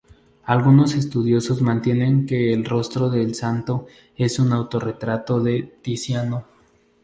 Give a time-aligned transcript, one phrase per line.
[0.45, 3.85] Algunos estudiosos mantienen que el rostro del santo
[4.15, 6.45] es un autorretrato de Tiziano.